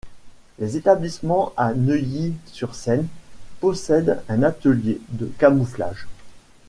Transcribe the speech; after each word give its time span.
Les 0.57 0.77
établissements 0.77 1.53
à 1.57 1.75
Neuilly-sur-Seine 1.75 3.05
possèdent 3.59 4.23
un 4.29 4.41
atelier 4.41 4.99
de 5.09 5.27
camouflage. 5.37 6.07